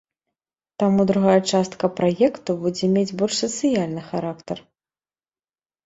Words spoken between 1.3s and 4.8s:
частка праекту будзе мець больш сацыяльны характар.